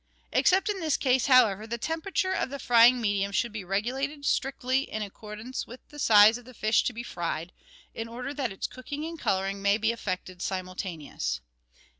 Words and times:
Except 0.31 0.67
in 0.67 0.79
this 0.79 0.97
case, 0.97 1.27
however, 1.27 1.67
the 1.67 1.77
temperature 1.77 2.33
of 2.33 2.49
the 2.49 2.57
frying 2.57 2.99
medium 2.99 3.31
should 3.31 3.51
be 3.53 3.63
regulated 3.63 4.25
strictly 4.25 4.89
in 4.91 5.03
accordance 5.03 5.67
with 5.67 5.79
the 5.89 5.99
size 5.99 6.39
of 6.39 6.45
the 6.45 6.55
fish 6.55 6.83
to 6.85 6.91
be 6.93 7.03
fried, 7.03 7.51
in 7.93 8.07
order 8.07 8.33
that 8.33 8.51
its 8.51 8.65
cooking 8.65 9.05
and 9.05 9.19
colour 9.19 9.45
ing 9.45 9.61
may 9.61 9.77
be 9.77 9.91
effected 9.91 10.41
simultaneously. 10.41 11.41